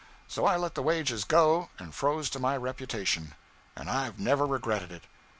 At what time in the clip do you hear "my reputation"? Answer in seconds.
2.39-3.35